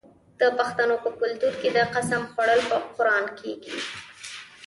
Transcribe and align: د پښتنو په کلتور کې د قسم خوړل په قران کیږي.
د 0.39 0.41
پښتنو 0.57 0.95
په 1.03 1.09
کلتور 1.19 1.53
کې 1.61 1.69
د 1.77 1.79
قسم 1.95 2.21
خوړل 2.31 2.61
په 2.69 2.77
قران 2.95 3.25
کیږي. 3.39 3.77